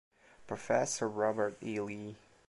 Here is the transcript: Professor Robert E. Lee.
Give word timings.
Professor 0.47 1.07
Robert 1.07 1.61
E. 1.61 1.79
Lee. 1.79 2.17